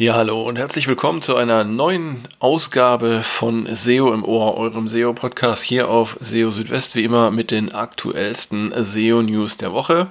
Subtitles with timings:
[0.00, 5.64] Ja, hallo und herzlich willkommen zu einer neuen Ausgabe von SEO im Ohr, eurem SEO-Podcast
[5.64, 10.06] hier auf SEO Südwest, wie immer mit den aktuellsten SEO-News der Woche.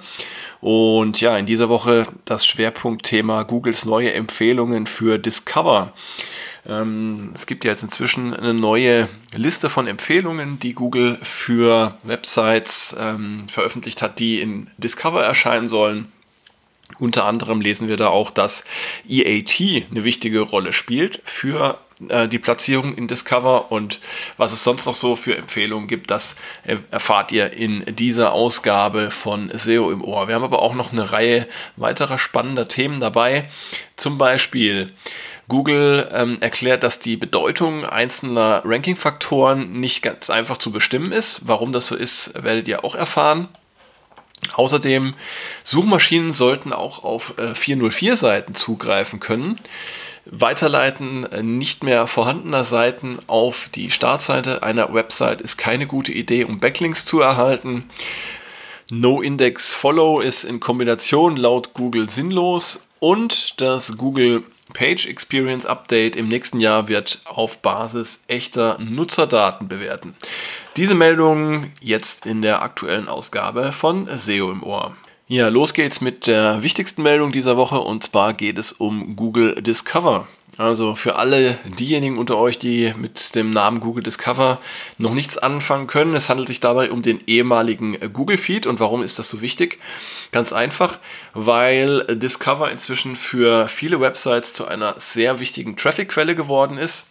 [0.60, 5.94] Und ja, in dieser Woche das Schwerpunktthema Googles neue Empfehlungen für Discover.
[6.68, 12.94] Ähm, es gibt ja jetzt inzwischen eine neue Liste von Empfehlungen, die Google für Websites
[13.00, 16.12] ähm, veröffentlicht hat, die in Discover erscheinen sollen.
[17.00, 18.64] Unter anderem lesen wir da auch, dass
[19.08, 19.60] EAT
[19.92, 21.80] eine wichtige Rolle spielt für
[22.10, 24.00] äh, die Platzierung in Discover und
[24.38, 29.12] was es sonst noch so für Empfehlungen gibt, das äh, erfahrt ihr in dieser Ausgabe
[29.12, 30.28] von SEO im Ohr.
[30.28, 33.50] Wir haben aber auch noch eine Reihe weiterer spannender Themen dabei.
[33.96, 34.94] Zum Beispiel
[35.50, 41.48] Google ähm, erklärt, dass die Bedeutung einzelner Ranking-Faktoren nicht ganz einfach zu bestimmen ist.
[41.48, 43.50] Warum das so ist, werdet ihr auch erfahren.
[44.54, 45.16] Außerdem,
[45.64, 49.60] Suchmaschinen sollten auch auf 404-Seiten äh, zugreifen können.
[50.26, 56.44] Weiterleiten äh, nicht mehr vorhandener Seiten auf die Startseite einer Website ist keine gute Idee,
[56.44, 57.90] um Backlinks zu erhalten.
[58.90, 66.60] No-Index-Follow ist in Kombination laut Google sinnlos und das Google Page Experience Update im nächsten
[66.60, 70.16] Jahr wird auf Basis echter Nutzerdaten bewerten.
[70.76, 74.96] Diese Meldung jetzt in der aktuellen Ausgabe von SEO im Ohr.
[75.28, 79.62] Ja, los geht's mit der wichtigsten Meldung dieser Woche und zwar geht es um Google
[79.62, 80.28] Discover.
[80.58, 84.60] Also für alle diejenigen unter euch, die mit dem Namen Google Discover
[84.98, 88.66] noch nichts anfangen können, es handelt sich dabei um den ehemaligen Google Feed.
[88.66, 89.80] Und warum ist das so wichtig?
[90.32, 90.98] Ganz einfach,
[91.34, 97.07] weil Discover inzwischen für viele Websites zu einer sehr wichtigen Traffic-Quelle geworden ist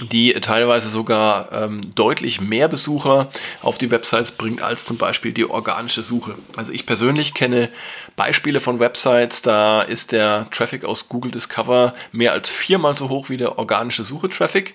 [0.00, 5.48] die teilweise sogar ähm, deutlich mehr Besucher auf die Websites bringt als zum Beispiel die
[5.48, 6.34] organische Suche.
[6.56, 7.68] Also ich persönlich kenne
[8.16, 13.28] Beispiele von Websites, da ist der Traffic aus Google Discover mehr als viermal so hoch
[13.28, 14.74] wie der organische Suche-Traffic.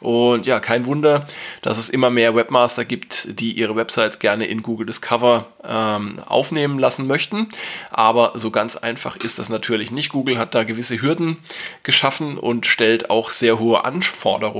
[0.00, 1.26] Und ja, kein Wunder,
[1.62, 6.78] dass es immer mehr Webmaster gibt, die ihre Websites gerne in Google Discover ähm, aufnehmen
[6.78, 7.48] lassen möchten.
[7.90, 10.10] Aber so ganz einfach ist das natürlich nicht.
[10.10, 11.38] Google hat da gewisse Hürden
[11.82, 14.55] geschaffen und stellt auch sehr hohe Anforderungen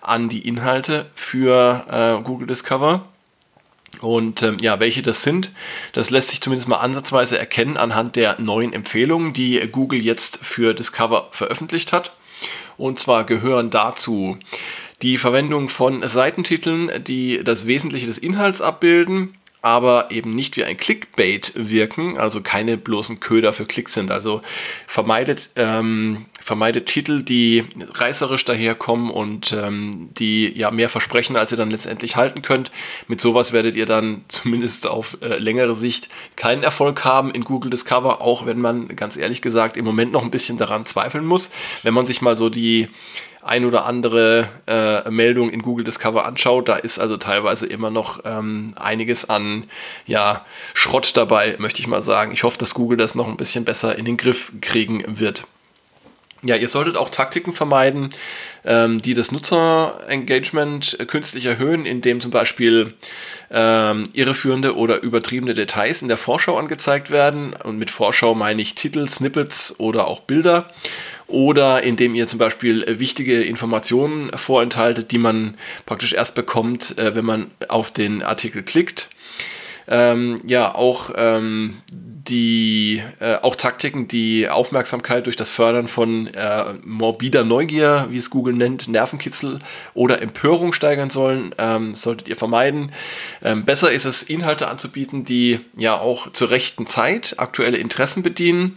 [0.00, 3.04] an die Inhalte für äh, Google Discover.
[4.00, 5.50] Und ähm, ja, welche das sind,
[5.92, 10.74] das lässt sich zumindest mal ansatzweise erkennen anhand der neuen Empfehlungen, die Google jetzt für
[10.74, 12.12] Discover veröffentlicht hat.
[12.76, 14.38] Und zwar gehören dazu
[15.02, 20.76] die Verwendung von Seitentiteln, die das Wesentliche des Inhalts abbilden, aber eben nicht wie ein
[20.76, 24.12] Clickbait wirken, also keine bloßen Köder für Klicks sind.
[24.12, 24.40] Also
[24.86, 27.64] vermeidet, ähm, vermeidet Titel, die
[27.94, 32.70] reißerisch daherkommen und ähm, die ja mehr versprechen, als ihr dann letztendlich halten könnt.
[33.08, 37.70] Mit sowas werdet ihr dann zumindest auf äh, längere Sicht keinen Erfolg haben in Google
[37.70, 41.50] Discover, auch wenn man ganz ehrlich gesagt im Moment noch ein bisschen daran zweifeln muss.
[41.82, 42.88] Wenn man sich mal so die
[43.48, 48.20] ein oder andere äh, Meldung in Google Discover anschaut, da ist also teilweise immer noch
[48.24, 49.64] ähm, einiges an
[50.06, 50.44] ja,
[50.74, 52.32] Schrott dabei, möchte ich mal sagen.
[52.32, 55.44] Ich hoffe, dass Google das noch ein bisschen besser in den Griff kriegen wird.
[56.42, 58.10] Ja, ihr solltet auch Taktiken vermeiden,
[58.64, 62.94] ähm, die das Nutzerengagement künstlich erhöhen, indem zum Beispiel
[63.50, 67.54] ähm, irreführende oder übertriebene Details in der Vorschau angezeigt werden.
[67.54, 70.70] Und mit Vorschau meine ich Titel, Snippets oder auch Bilder
[71.28, 75.54] oder indem ihr zum Beispiel äh, wichtige Informationen vorenthaltet, die man
[75.86, 79.08] praktisch erst bekommt, äh, wenn man auf den Artikel klickt.
[79.90, 86.74] Ähm, ja, auch ähm, die äh, auch Taktiken, die Aufmerksamkeit durch das Fördern von äh,
[86.84, 89.60] morbider Neugier, wie es Google nennt, Nervenkitzel
[89.94, 92.92] oder Empörung steigern sollen, ähm, solltet ihr vermeiden.
[93.42, 98.76] Ähm, besser ist es, Inhalte anzubieten, die ja auch zur rechten Zeit aktuelle Interessen bedienen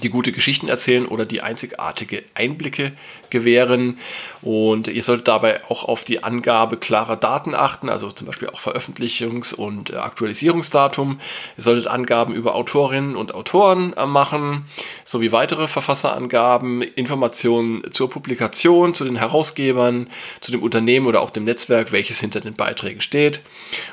[0.00, 2.92] die gute Geschichten erzählen oder die einzigartige Einblicke
[3.30, 3.98] gewähren.
[4.40, 8.60] Und ihr solltet dabei auch auf die Angabe klarer Daten achten, also zum Beispiel auch
[8.60, 11.20] Veröffentlichungs- und äh, Aktualisierungsdatum.
[11.56, 14.66] Ihr solltet Angaben über Autorinnen und Autoren äh, machen,
[15.04, 20.08] sowie weitere Verfasserangaben, Informationen zur Publikation, zu den Herausgebern,
[20.40, 23.40] zu dem Unternehmen oder auch dem Netzwerk, welches hinter den Beiträgen steht.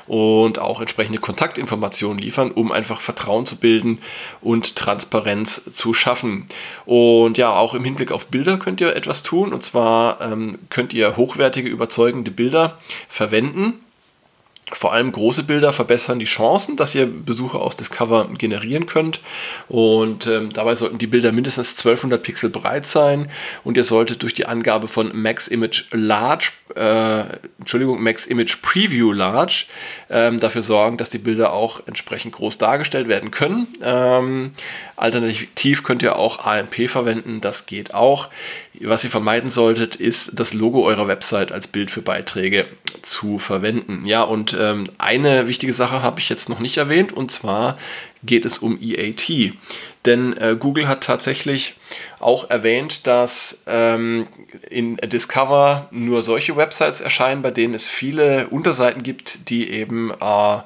[0.06, 3.98] Und auch entsprechende Kontaktinformationen liefern, um einfach Vertrauen zu bilden
[4.40, 6.46] und Transparenz zu schaffen.
[6.86, 9.52] Und ja, auch im Hinblick auf Bilder könnt ihr etwas tun.
[9.52, 12.78] Und zwar ähm, könnt ihr hochwertige, überzeugende Bilder
[13.08, 13.80] verwenden
[14.72, 19.20] vor allem große Bilder verbessern die Chancen, dass ihr Besucher aus Discover generieren könnt.
[19.68, 23.30] Und ähm, dabei sollten die Bilder mindestens 1200 Pixel breit sein.
[23.64, 27.24] Und ihr solltet durch die Angabe von Max Image Large, äh,
[27.58, 29.64] Entschuldigung, Max Image Preview Large,
[30.08, 33.68] ähm, dafür sorgen, dass die Bilder auch entsprechend groß dargestellt werden können.
[33.82, 34.52] Ähm,
[34.96, 38.28] alternativ könnt ihr auch AMP verwenden, das geht auch.
[38.80, 42.66] Was ihr vermeiden solltet, ist das Logo eurer Website als Bild für Beiträge
[43.02, 44.06] zu verwenden.
[44.06, 47.78] Ja, und ähm, eine wichtige Sache habe ich jetzt noch nicht erwähnt, und zwar
[48.22, 49.54] geht es um EAT.
[50.04, 51.74] Denn äh, Google hat tatsächlich
[52.18, 54.26] auch erwähnt, dass ähm,
[54.68, 60.58] in Discover nur solche Websites erscheinen, bei denen es viele Unterseiten gibt, die eben äh,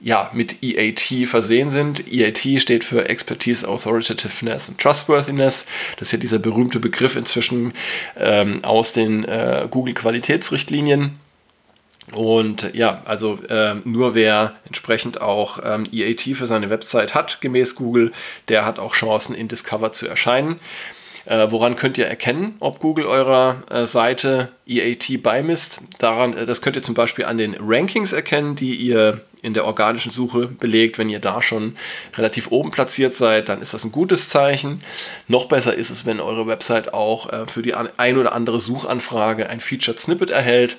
[0.00, 2.12] ja, mit EAT versehen sind.
[2.12, 5.64] EAT steht für Expertise, Authoritativeness und Trustworthiness.
[5.98, 7.72] Das ist ja dieser berühmte Begriff inzwischen
[8.16, 11.18] ähm, aus den äh, Google-Qualitätsrichtlinien.
[12.14, 17.76] Und ja, also äh, nur wer entsprechend auch ähm, EAT für seine Website hat, gemäß
[17.76, 18.12] Google,
[18.48, 20.58] der hat auch Chancen in Discover zu erscheinen.
[21.24, 25.80] Äh, woran könnt ihr erkennen, ob Google eurer äh, Seite EAT beimisst?
[25.98, 29.64] Daran, äh, das könnt ihr zum Beispiel an den Rankings erkennen, die ihr in der
[29.64, 30.98] organischen Suche belegt.
[30.98, 31.76] Wenn ihr da schon
[32.16, 34.82] relativ oben platziert seid, dann ist das ein gutes Zeichen.
[35.28, 39.48] Noch besser ist es, wenn eure Website auch äh, für die ein oder andere Suchanfrage
[39.48, 40.76] ein Featured Snippet erhält.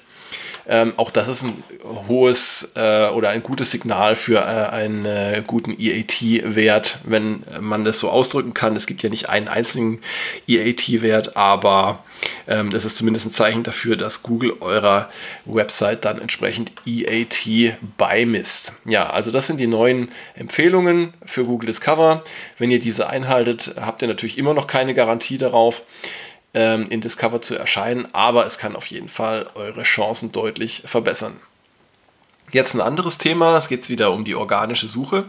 [0.67, 1.63] Ähm, auch das ist ein
[2.07, 7.99] hohes äh, oder ein gutes Signal für äh, einen äh, guten EAT-Wert, wenn man das
[7.99, 8.75] so ausdrücken kann.
[8.75, 9.99] Es gibt ja nicht einen einzigen
[10.47, 12.03] EAT-Wert, aber
[12.47, 15.09] ähm, das ist zumindest ein Zeichen dafür, dass Google eurer
[15.45, 18.71] Website dann entsprechend EAT beimisst.
[18.85, 22.23] Ja, also das sind die neuen Empfehlungen für Google Discover.
[22.57, 25.81] Wenn ihr diese einhaltet, habt ihr natürlich immer noch keine Garantie darauf,
[26.53, 31.37] ähm, in Discover zu erscheinen, aber es kann auf jeden Fall eure Chancen deutlich verbessern.
[32.51, 35.25] Jetzt ein anderes Thema, es geht wieder um die organische Suche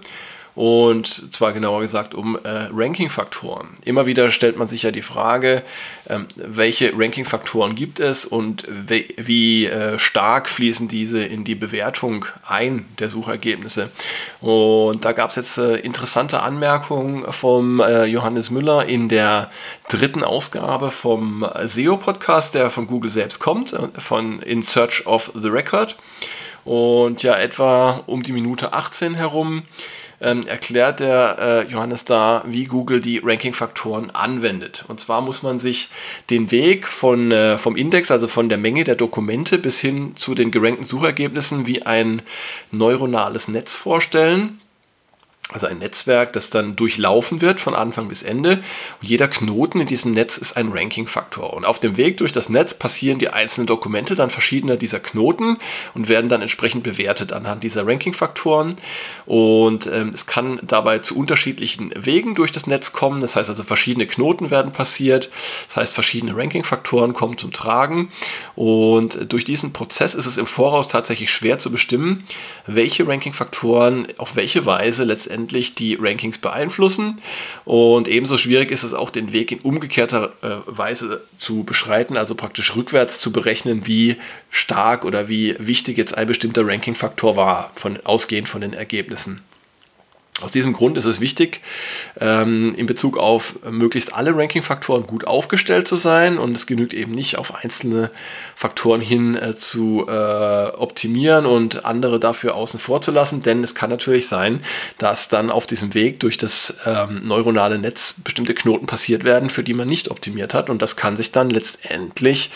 [0.55, 3.77] und zwar genauer gesagt um äh, Ranking-Faktoren.
[3.85, 5.63] Immer wieder stellt man sich ja die Frage,
[6.09, 12.27] ähm, welche Ranking-Faktoren gibt es und wie, wie äh, stark fließen diese in die Bewertung
[12.47, 13.91] ein der Suchergebnisse.
[14.41, 19.51] Und da gab es jetzt äh, interessante Anmerkungen vom äh, Johannes Müller in der
[19.89, 25.49] dritten Ausgabe vom SEO-Podcast, der von Google selbst kommt, äh, von In Search of the
[25.49, 25.97] Record.
[26.65, 29.65] Und ja, etwa um die Minute 18 herum
[30.21, 34.85] ähm, erklärt der äh, Johannes da, wie Google die Ranking-Faktoren anwendet.
[34.89, 35.89] Und zwar muss man sich
[36.31, 40.35] den Weg von, äh, vom Index, also von der Menge der Dokumente bis hin zu
[40.35, 42.23] den gerankten Suchergebnissen wie ein
[42.71, 44.61] neuronales Netz vorstellen
[45.53, 48.63] also ein Netzwerk, das dann durchlaufen wird von Anfang bis Ende.
[49.01, 51.53] Und jeder Knoten in diesem Netz ist ein Ranking-Faktor.
[51.53, 55.59] Und auf dem Weg durch das Netz passieren die einzelnen Dokumente dann verschiedener dieser Knoten
[55.93, 58.77] und werden dann entsprechend bewertet anhand dieser Ranking-Faktoren.
[59.27, 63.21] Und ähm, es kann dabei zu unterschiedlichen Wegen durch das Netz kommen.
[63.21, 65.31] Das heißt also, verschiedene Knoten werden passiert.
[65.69, 68.11] Das heißt, verschiedene Ranking-Faktoren kommen zum Tragen.
[68.57, 72.27] Und durch diesen Prozess ist es im Voraus tatsächlich schwer zu bestimmen,
[72.67, 77.21] welche Ranking-Faktoren auf welche Weise letztendlich letztendlich die Rankings beeinflussen.
[77.65, 82.35] Und ebenso schwierig ist es auch, den Weg in umgekehrter äh, Weise zu beschreiten, also
[82.35, 84.17] praktisch rückwärts zu berechnen, wie
[84.51, 89.43] stark oder wie wichtig jetzt ein bestimmter Ranking-Faktor war, von, ausgehend von den Ergebnissen.
[90.43, 91.61] Aus diesem Grund ist es wichtig,
[92.21, 96.39] ähm, in Bezug auf möglichst alle Ranking-Faktoren gut aufgestellt zu sein.
[96.39, 98.11] Und es genügt eben nicht auf einzelne
[98.57, 103.77] Faktoren hin äh, zu äh, optimieren und andere dafür außen vor zu lassen, denn es
[103.77, 104.65] kann natürlich sein,
[104.99, 109.63] dass dann auf diesem Weg durch das ähm, neuronale Netz bestimmte Knoten passiert werden, für
[109.63, 110.69] die man nicht optimiert hat.
[110.69, 112.51] Und das kann sich dann letztendlich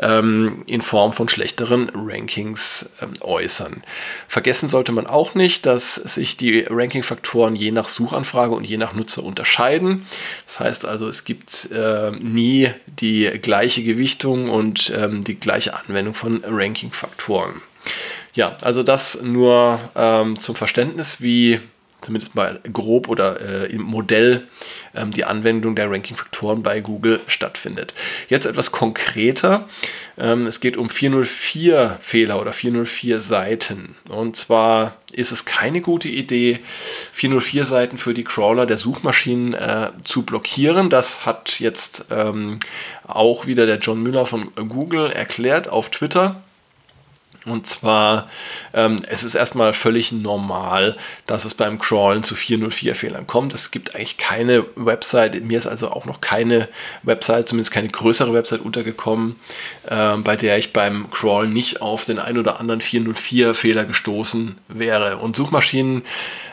[0.00, 3.84] ähm, in Form von schlechteren Rankings äußern.
[4.26, 8.78] Vergessen sollte man auch nicht, dass sich die Ranking Faktoren je nach Suchanfrage und je
[8.78, 10.06] nach Nutzer unterscheiden.
[10.46, 16.14] Das heißt also, es gibt äh, nie die gleiche Gewichtung und ähm, die gleiche Anwendung
[16.14, 17.60] von Ranking-Faktoren.
[18.32, 21.60] Ja, also das nur ähm, zum Verständnis, wie
[22.02, 24.48] zumindest mal grob oder äh, im Modell
[24.94, 27.94] ähm, die Anwendung der Ranking-Faktoren bei Google stattfindet.
[28.28, 29.68] Jetzt etwas konkreter.
[30.18, 33.96] Ähm, es geht um 404 Fehler oder 404 Seiten.
[34.08, 36.60] Und zwar ist es keine gute Idee,
[37.14, 40.90] 404 Seiten für die Crawler der Suchmaschinen äh, zu blockieren.
[40.90, 42.60] Das hat jetzt ähm,
[43.06, 46.42] auch wieder der John Müller von Google erklärt auf Twitter.
[47.44, 48.28] Und zwar,
[48.72, 50.96] ähm, es ist erstmal völlig normal,
[51.26, 53.52] dass es beim Crawlen zu 404-Fehlern kommt.
[53.54, 56.68] Es gibt eigentlich keine Website, mir ist also auch noch keine
[57.02, 59.36] Website, zumindest keine größere Website untergekommen,
[59.88, 65.18] äh, bei der ich beim Crawlen nicht auf den ein oder anderen 404-Fehler gestoßen wäre.
[65.18, 66.02] Und Suchmaschinen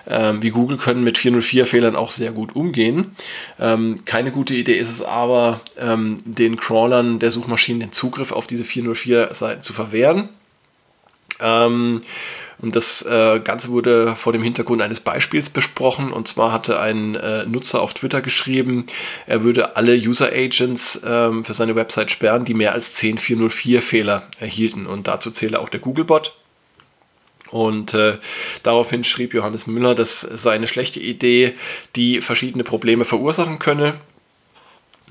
[0.09, 3.15] ähm, wie Google können mit 404-Fehlern auch sehr gut umgehen.
[3.59, 8.47] Ähm, keine gute Idee ist es aber, ähm, den Crawlern der Suchmaschinen den Zugriff auf
[8.47, 10.29] diese 404-Seiten zu verwehren.
[11.41, 12.01] Ähm,
[12.61, 16.11] und das äh, Ganze wurde vor dem Hintergrund eines Beispiels besprochen.
[16.11, 18.85] Und zwar hatte ein äh, Nutzer auf Twitter geschrieben,
[19.27, 24.23] er würde alle User Agents ähm, für seine Website sperren, die mehr als 10 404-Fehler
[24.39, 24.85] erhielten.
[24.87, 26.35] Und dazu zähle auch der Googlebot.
[27.49, 28.17] Und äh,
[28.61, 31.53] daraufhin schrieb Johannes Müller, das sei eine schlechte Idee,
[31.95, 33.95] die verschiedene Probleme verursachen könne.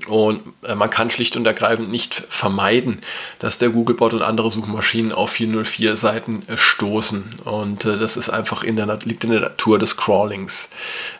[0.07, 3.01] Und äh, man kann schlicht und ergreifend nicht vermeiden,
[3.39, 7.39] dass der Googlebot und andere Suchmaschinen auf 404 Seiten äh, stoßen.
[7.43, 10.69] Und äh, das ist einfach in der, liegt in der Natur des Crawlings.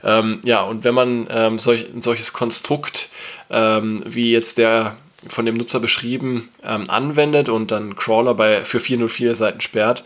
[0.04, 3.10] Ähm, ja, und wenn man ähm, solch, ein solches Konstrukt
[3.50, 4.96] ähm, wie jetzt der
[5.28, 10.04] von dem Nutzer beschrieben ähm, anwendet und dann Crawler bei, für 404 Seiten sperrt,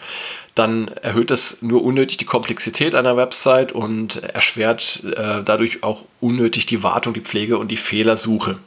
[0.55, 6.67] dann erhöht das nur unnötig die Komplexität einer Website und erschwert äh, dadurch auch unnötig
[6.67, 8.59] die Wartung, die Pflege und die Fehlersuche.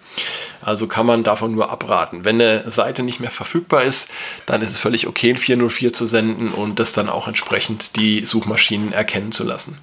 [0.63, 2.25] Also kann man davon nur abraten.
[2.25, 4.09] Wenn eine Seite nicht mehr verfügbar ist,
[4.47, 8.27] dann ist es völlig okay, ein 404 zu senden und das dann auch entsprechend die
[8.27, 9.79] Suchmaschinen erkennen zu lassen.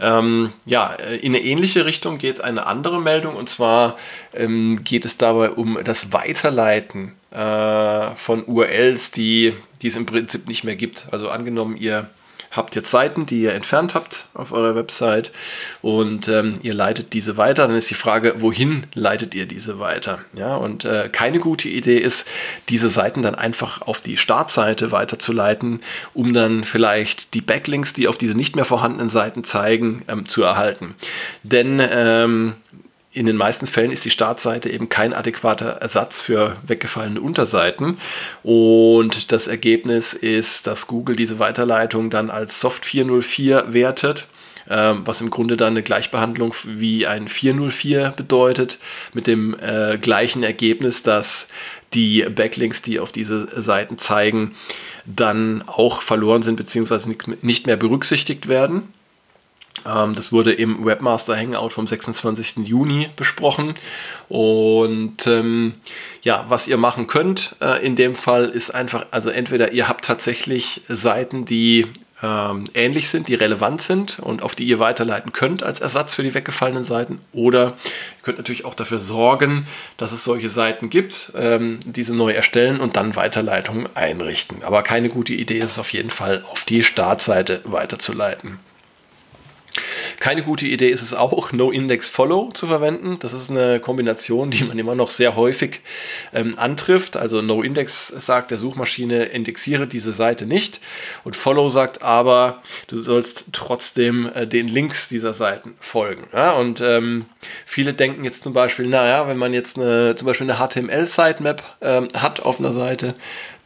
[0.00, 3.96] Ähm, ja, in eine ähnliche Richtung geht eine andere Meldung und zwar
[4.32, 10.46] ähm, geht es dabei um das Weiterleiten äh, von URLs, die, die es im Prinzip
[10.46, 11.08] nicht mehr gibt.
[11.10, 12.08] Also angenommen, ihr
[12.50, 15.32] habt jetzt Seiten, die ihr entfernt habt auf eurer Website
[15.82, 20.20] und ähm, ihr leitet diese weiter, dann ist die Frage, wohin leitet ihr diese weiter?
[20.34, 22.26] Ja, und äh, keine gute Idee ist,
[22.68, 25.80] diese Seiten dann einfach auf die Startseite weiterzuleiten,
[26.14, 30.42] um dann vielleicht die Backlinks, die auf diese nicht mehr vorhandenen Seiten zeigen, ähm, zu
[30.42, 30.94] erhalten.
[31.42, 32.54] Denn ähm,
[33.12, 37.98] in den meisten Fällen ist die Startseite eben kein adäquater Ersatz für weggefallene Unterseiten.
[38.42, 44.26] Und das Ergebnis ist, dass Google diese Weiterleitung dann als Soft 404 wertet
[44.70, 48.78] ähm, was im Grunde dann eine Gleichbehandlung wie ein 404 bedeutet,
[49.14, 51.48] mit dem äh, gleichen Ergebnis, dass
[51.94, 54.54] die Backlinks, die auf diese Seiten zeigen,
[55.06, 57.14] dann auch verloren sind bzw.
[57.40, 58.92] nicht mehr berücksichtigt werden.
[59.86, 62.66] Ähm, das wurde im Webmaster Hangout vom 26.
[62.66, 63.74] Juni besprochen.
[64.28, 65.74] Und ähm,
[66.22, 70.04] ja, was ihr machen könnt äh, in dem Fall ist einfach, also entweder ihr habt
[70.04, 71.86] tatsächlich Seiten, die
[72.22, 76.22] ähm, ähnlich sind, die relevant sind und auf die ihr weiterleiten könnt als Ersatz für
[76.22, 77.20] die weggefallenen Seiten.
[77.32, 77.76] Oder
[78.18, 79.66] ihr könnt natürlich auch dafür sorgen,
[79.96, 84.62] dass es solche Seiten gibt, ähm, diese neu erstellen und dann Weiterleitungen einrichten.
[84.64, 88.58] Aber keine gute Idee ist es auf jeden Fall, auf die Startseite weiterzuleiten.
[90.20, 93.18] Keine gute Idee ist es auch, No-Index-Follow zu verwenden.
[93.20, 95.80] Das ist eine Kombination, die man immer noch sehr häufig
[96.34, 97.16] ähm, antrifft.
[97.16, 100.80] Also No-Index sagt der Suchmaschine, indexiere diese Seite nicht.
[101.24, 106.24] Und Follow sagt aber, du sollst trotzdem äh, den Links dieser Seiten folgen.
[106.32, 106.52] Ja?
[106.52, 107.26] Und ähm,
[107.64, 112.08] viele denken jetzt zum Beispiel, naja, wenn man jetzt eine, zum Beispiel eine HTML-Sitemap ähm,
[112.14, 113.14] hat auf einer Seite,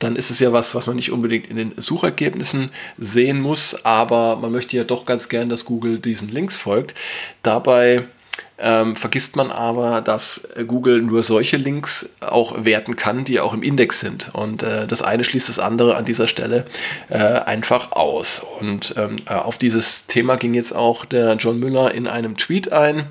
[0.03, 4.37] dann ist es ja was, was man nicht unbedingt in den Suchergebnissen sehen muss, aber
[4.37, 6.95] man möchte ja doch ganz gern, dass Google diesen Links folgt.
[7.43, 8.05] Dabei
[8.59, 13.63] ähm, vergisst man aber, dass Google nur solche Links auch werten kann, die auch im
[13.63, 14.31] Index sind.
[14.35, 16.67] Und äh, das eine schließt das andere an dieser Stelle
[17.09, 18.43] äh, einfach aus.
[18.61, 22.73] Und ähm, äh, auf dieses Thema ging jetzt auch der John Müller in einem Tweet
[22.73, 23.07] ein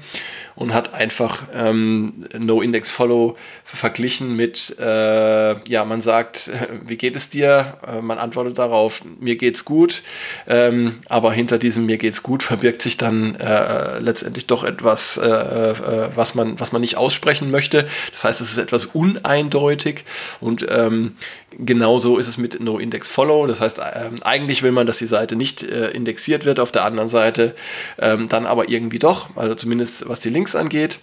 [0.56, 6.50] und hat einfach ähm, No-Index-Follow verglichen mit, äh, ja, man sagt,
[6.86, 7.78] wie geht es dir?
[7.88, 10.04] Äh, man antwortet darauf, mir geht's gut,
[10.48, 15.28] ähm, aber hinter diesem mir geht's gut verbirgt sich dann äh, letztendlich doch etwas, äh,
[15.28, 17.88] äh, was, man, was man nicht aussprechen möchte.
[18.12, 20.04] Das heißt, es ist etwas uneindeutig
[20.40, 21.16] und ähm,
[21.58, 23.46] Genauso ist es mit No-Index-Follow.
[23.48, 26.86] Das heißt, ähm, eigentlich will man, dass die Seite nicht äh, indexiert wird, auf der
[26.86, 27.56] anderen Seite
[28.00, 31.00] ähm, dann aber irgendwie doch, also zumindest was die Links angeht.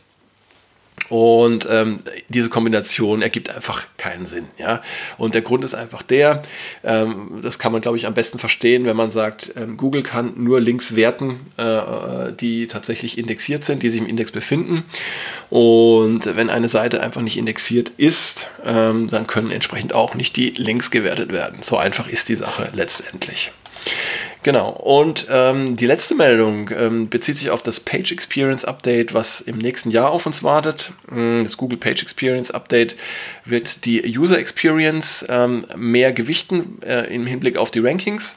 [1.08, 4.46] Und ähm, diese Kombination ergibt einfach keinen Sinn.
[4.58, 4.82] Ja?
[5.16, 6.42] Und der Grund ist einfach der,
[6.84, 10.32] ähm, das kann man, glaube ich, am besten verstehen, wenn man sagt, ähm, Google kann
[10.36, 14.84] nur Links werten, äh, die tatsächlich indexiert sind, die sich im Index befinden.
[15.50, 20.50] Und wenn eine Seite einfach nicht indexiert ist, ähm, dann können entsprechend auch nicht die
[20.50, 21.58] Links gewertet werden.
[21.62, 23.50] So einfach ist die Sache letztendlich.
[24.48, 24.70] Genau.
[24.70, 29.58] Und ähm, die letzte Meldung ähm, bezieht sich auf das Page Experience Update, was im
[29.58, 30.90] nächsten Jahr auf uns wartet.
[31.10, 32.96] Mm, das Google Page Experience Update
[33.44, 38.36] wird die User Experience ähm, mehr gewichten äh, im Hinblick auf die Rankings.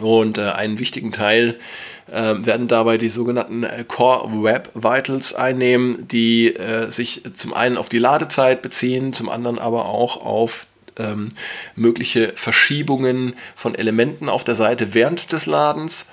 [0.00, 1.58] Und äh, einen wichtigen Teil
[2.06, 7.78] äh, werden dabei die sogenannten äh, Core Web Vitals einnehmen, die äh, sich zum einen
[7.78, 10.66] auf die Ladezeit beziehen, zum anderen aber auch auf
[11.00, 11.28] ähm,
[11.76, 16.06] mögliche Verschiebungen von Elementen auf der Seite während des Ladens.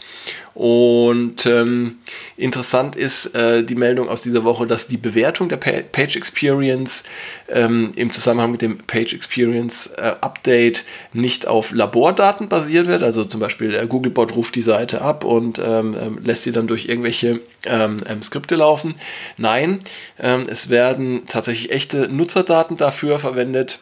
[0.58, 2.00] Und ähm,
[2.36, 7.04] interessant ist äh, die Meldung aus dieser Woche, dass die Bewertung der Page Experience
[7.48, 13.04] ähm, im Zusammenhang mit dem Page Experience äh, Update nicht auf Labordaten basiert wird.
[13.04, 16.66] Also zum Beispiel der Googlebot ruft die Seite ab und ähm, ähm lässt sie dann
[16.66, 18.96] durch irgendwelche ähm, ähm, Skripte laufen.
[19.38, 19.82] Nein,
[20.18, 23.80] es werden tatsächlich echte Nutzerdaten dafür verwendet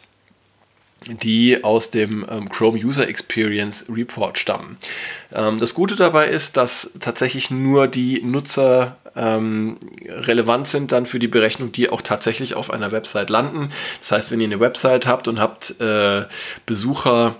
[1.06, 4.76] die aus dem ähm, Chrome User Experience Report stammen.
[5.32, 11.18] Ähm, das Gute dabei ist, dass tatsächlich nur die Nutzer ähm, relevant sind dann für
[11.18, 13.72] die Berechnung, die auch tatsächlich auf einer Website landen.
[14.00, 16.24] Das heißt, wenn ihr eine Website habt und habt äh,
[16.66, 17.36] Besucher,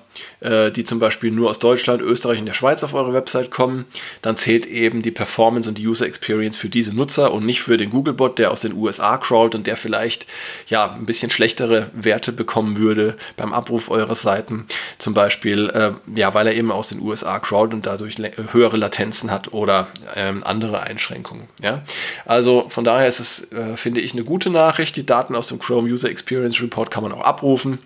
[0.72, 3.86] die zum Beispiel nur aus Deutschland, Österreich und der Schweiz auf eure Website kommen,
[4.22, 7.76] dann zählt eben die Performance und die User Experience für diese Nutzer und nicht für
[7.76, 10.26] den Googlebot, der aus den USA crawlt und der vielleicht
[10.68, 14.66] ja ein bisschen schlechtere Werte bekommen würde beim Abruf eurer Seiten,
[14.98, 18.16] zum Beispiel äh, ja, weil er eben aus den USA crawlt und dadurch
[18.52, 21.48] höhere Latenzen hat oder ähm, andere Einschränkungen.
[21.60, 21.82] Ja?
[22.24, 24.96] Also von daher ist es, äh, finde ich, eine gute Nachricht.
[24.96, 27.78] Die Daten aus dem Chrome User Experience Report kann man auch abrufen.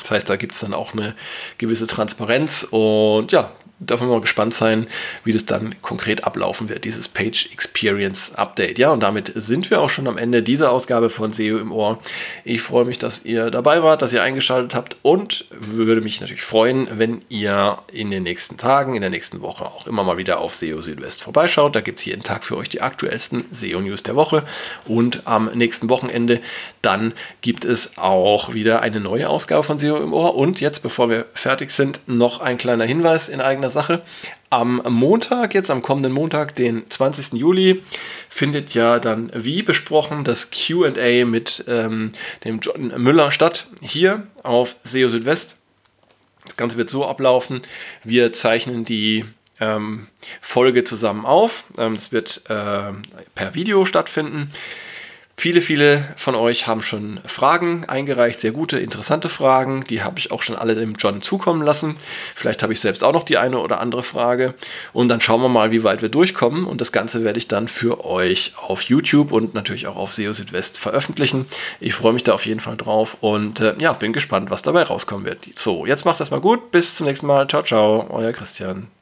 [0.00, 1.14] Das heißt, da gibt es dann auch eine
[1.58, 2.66] gewisse Transparenz.
[2.70, 3.52] Und ja,
[3.86, 4.86] darf man mal gespannt sein,
[5.24, 8.78] wie das dann konkret ablaufen wird, dieses Page Experience Update.
[8.78, 11.98] Ja, und damit sind wir auch schon am Ende dieser Ausgabe von SEO im Ohr.
[12.44, 16.42] Ich freue mich, dass ihr dabei wart, dass ihr eingeschaltet habt und würde mich natürlich
[16.42, 20.40] freuen, wenn ihr in den nächsten Tagen, in der nächsten Woche auch immer mal wieder
[20.40, 21.74] auf SEO Südwest vorbeischaut.
[21.74, 24.44] Da gibt es jeden Tag für euch die aktuellsten SEO-News der Woche
[24.86, 26.40] und am nächsten Wochenende
[26.82, 30.34] dann gibt es auch wieder eine neue Ausgabe von SEO im Ohr.
[30.34, 34.02] Und jetzt, bevor wir fertig sind, noch ein kleiner Hinweis in eigener Sache.
[34.50, 37.32] Am Montag, jetzt am kommenden Montag, den 20.
[37.32, 37.82] Juli,
[38.28, 42.12] findet ja dann, wie besprochen, das QA mit ähm,
[42.44, 43.66] dem John Müller statt.
[43.80, 45.56] Hier auf SEO Südwest.
[46.44, 47.62] Das Ganze wird so ablaufen.
[48.04, 49.24] Wir zeichnen die
[49.60, 50.08] ähm,
[50.40, 51.64] Folge zusammen auf.
[51.78, 52.92] Ähm, es wird äh,
[53.34, 54.52] per Video stattfinden.
[55.36, 59.84] Viele, viele von euch haben schon Fragen eingereicht, sehr gute, interessante Fragen.
[59.88, 61.96] Die habe ich auch schon alle dem John zukommen lassen.
[62.36, 64.54] Vielleicht habe ich selbst auch noch die eine oder andere Frage.
[64.92, 66.64] Und dann schauen wir mal, wie weit wir durchkommen.
[66.64, 70.32] Und das Ganze werde ich dann für euch auf YouTube und natürlich auch auf SEO
[70.32, 71.46] Südwest veröffentlichen.
[71.80, 74.84] Ich freue mich da auf jeden Fall drauf und äh, ja, bin gespannt, was dabei
[74.84, 75.38] rauskommen wird.
[75.56, 76.70] So, jetzt macht das mal gut.
[76.70, 77.48] Bis zum nächsten Mal.
[77.48, 78.92] Ciao, ciao, euer Christian.